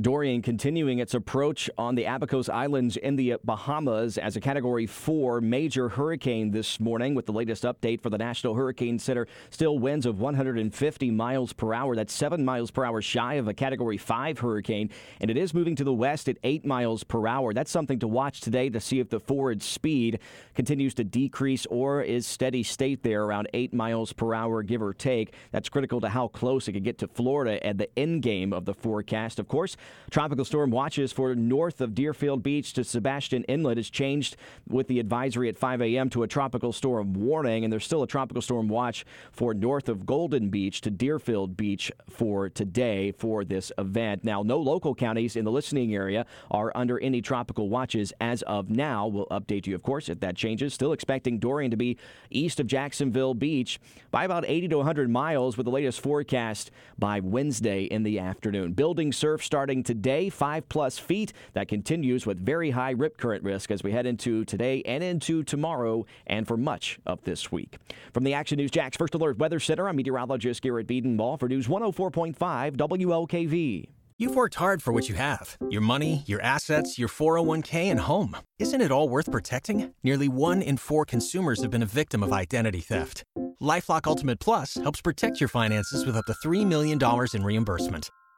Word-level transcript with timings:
Dorian 0.00 0.42
continuing 0.42 0.98
its 0.98 1.14
approach 1.14 1.70
on 1.78 1.94
the 1.94 2.02
Abacos 2.02 2.52
Islands 2.52 2.96
in 2.96 3.14
the 3.14 3.36
Bahamas 3.44 4.18
as 4.18 4.34
a 4.34 4.40
Category 4.40 4.88
4 4.88 5.40
major 5.40 5.88
hurricane 5.88 6.50
this 6.50 6.80
morning 6.80 7.14
with 7.14 7.26
the 7.26 7.32
latest 7.32 7.62
update 7.62 8.00
for 8.00 8.10
the 8.10 8.18
National 8.18 8.56
Hurricane 8.56 8.98
Center. 8.98 9.28
Still 9.50 9.78
winds 9.78 10.04
of 10.04 10.18
150 10.18 11.10
miles 11.12 11.52
per 11.52 11.72
hour. 11.72 11.94
That's 11.94 12.12
7 12.12 12.44
miles 12.44 12.72
per 12.72 12.84
hour 12.84 13.00
shy 13.00 13.34
of 13.34 13.46
a 13.46 13.54
Category 13.54 13.96
5 13.96 14.40
hurricane. 14.40 14.90
And 15.20 15.30
it 15.30 15.36
is 15.36 15.54
moving 15.54 15.76
to 15.76 15.84
the 15.84 15.92
west 15.92 16.28
at 16.28 16.38
8 16.42 16.66
miles 16.66 17.04
per 17.04 17.28
hour. 17.28 17.54
That's 17.54 17.70
something 17.70 18.00
to 18.00 18.08
watch 18.08 18.40
today 18.40 18.70
to 18.70 18.80
see 18.80 18.98
if 18.98 19.10
the 19.10 19.20
forward 19.20 19.62
speed 19.62 20.18
continues 20.56 20.94
to 20.94 21.04
decrease 21.04 21.66
or 21.66 22.02
is 22.02 22.26
steady 22.26 22.64
state 22.64 23.04
there 23.04 23.22
around 23.22 23.48
8 23.54 23.72
miles 23.72 24.12
per 24.12 24.34
hour, 24.34 24.64
give 24.64 24.82
or 24.82 24.92
take. 24.92 25.34
That's 25.52 25.68
critical 25.68 26.00
to 26.00 26.08
how 26.08 26.26
close 26.26 26.66
it 26.66 26.72
could 26.72 26.82
get 26.82 26.98
to 26.98 27.06
Florida 27.06 27.64
at 27.64 27.78
the 27.78 27.96
end 27.96 28.22
game 28.22 28.52
of 28.52 28.64
the 28.64 28.74
forecast. 28.74 29.38
Of 29.38 29.46
course, 29.46 29.76
Tropical 30.10 30.44
storm 30.44 30.70
watches 30.70 31.12
for 31.12 31.34
north 31.34 31.80
of 31.80 31.94
Deerfield 31.94 32.42
Beach 32.42 32.72
to 32.74 32.84
Sebastian 32.84 33.42
Inlet 33.44 33.78
has 33.78 33.90
changed 33.90 34.36
with 34.68 34.86
the 34.86 35.00
advisory 35.00 35.48
at 35.48 35.56
5 35.56 35.82
a.m. 35.82 36.10
to 36.10 36.22
a 36.22 36.28
tropical 36.28 36.72
storm 36.72 37.14
warning, 37.14 37.64
and 37.64 37.72
there's 37.72 37.84
still 37.84 38.02
a 38.02 38.06
tropical 38.06 38.42
storm 38.42 38.68
watch 38.68 39.04
for 39.32 39.54
north 39.54 39.88
of 39.88 40.06
Golden 40.06 40.50
Beach 40.50 40.80
to 40.82 40.90
Deerfield 40.90 41.56
Beach 41.56 41.90
for 42.08 42.48
today 42.48 43.12
for 43.12 43.44
this 43.44 43.72
event. 43.78 44.22
Now, 44.22 44.42
no 44.42 44.58
local 44.58 44.94
counties 44.94 45.36
in 45.36 45.44
the 45.44 45.50
listening 45.50 45.94
area 45.94 46.26
are 46.50 46.70
under 46.74 47.00
any 47.00 47.20
tropical 47.20 47.68
watches 47.68 48.12
as 48.20 48.42
of 48.42 48.70
now. 48.70 49.06
We'll 49.06 49.26
update 49.26 49.66
you, 49.66 49.74
of 49.74 49.82
course, 49.82 50.08
if 50.08 50.20
that 50.20 50.36
changes. 50.36 50.74
Still 50.74 50.92
expecting 50.92 51.38
Dorian 51.38 51.70
to 51.70 51.76
be 51.76 51.98
east 52.30 52.60
of 52.60 52.66
Jacksonville 52.66 53.34
Beach 53.34 53.80
by 54.10 54.24
about 54.24 54.44
80 54.46 54.68
to 54.68 54.76
100 54.78 55.10
miles 55.10 55.56
with 55.56 55.64
the 55.64 55.72
latest 55.72 56.00
forecast 56.00 56.70
by 56.98 57.20
Wednesday 57.20 57.84
in 57.84 58.02
the 58.02 58.18
afternoon. 58.18 58.72
Building 58.74 59.12
surf 59.12 59.44
starting 59.44 59.73
starting 59.74 59.82
today, 59.82 60.28
five 60.28 60.68
plus 60.68 60.98
feet. 60.98 61.32
That 61.54 61.68
continues 61.68 62.26
with 62.26 62.38
very 62.38 62.70
high 62.70 62.92
rip 62.92 63.16
current 63.18 63.42
risk 63.42 63.70
as 63.70 63.82
we 63.82 63.92
head 63.92 64.06
into 64.06 64.44
today 64.44 64.82
and 64.86 65.02
into 65.02 65.42
tomorrow 65.42 66.06
and 66.26 66.46
for 66.46 66.56
much 66.56 66.98
of 67.06 67.22
this 67.24 67.50
week. 67.50 67.78
From 68.12 68.24
the 68.24 68.34
Action 68.34 68.58
News 68.58 68.70
Jax 68.70 68.96
First 68.96 69.14
Alert 69.14 69.38
Weather 69.38 69.58
Center, 69.58 69.88
I'm 69.88 69.96
meteorologist 69.96 70.62
Garrett 70.62 70.86
Bedenbaugh 70.86 71.40
for 71.40 71.48
News 71.48 71.66
104.5 71.66 72.36
WOKV. 72.76 73.88
You've 74.16 74.36
worked 74.36 74.54
hard 74.54 74.80
for 74.80 74.92
what 74.92 75.08
you 75.08 75.16
have 75.16 75.56
your 75.70 75.80
money, 75.80 76.22
your 76.26 76.40
assets, 76.40 76.98
your 76.98 77.08
401k, 77.08 77.90
and 77.90 77.98
home. 77.98 78.36
Isn't 78.60 78.80
it 78.80 78.92
all 78.92 79.08
worth 79.08 79.32
protecting? 79.32 79.92
Nearly 80.04 80.28
one 80.28 80.62
in 80.62 80.76
four 80.76 81.04
consumers 81.04 81.62
have 81.62 81.72
been 81.72 81.82
a 81.82 81.96
victim 82.00 82.22
of 82.22 82.32
identity 82.32 82.80
theft. 82.80 83.24
Lifelock 83.60 84.06
Ultimate 84.06 84.38
Plus 84.38 84.74
helps 84.74 85.00
protect 85.00 85.40
your 85.40 85.48
finances 85.48 86.06
with 86.06 86.16
up 86.16 86.26
to 86.26 86.34
$3 86.46 86.64
million 86.64 86.98
in 87.34 87.42
reimbursement. 87.42 88.10